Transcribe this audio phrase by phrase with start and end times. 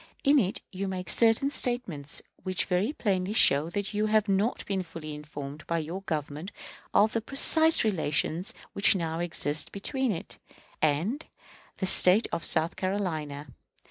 [0.23, 4.81] In it you make certain statements which very plainly show that you have not been
[4.81, 6.51] fully informed by your Government
[6.91, 10.39] of the precise relations which now exist between it
[10.81, 11.27] and
[11.77, 13.49] the State of South Carolina.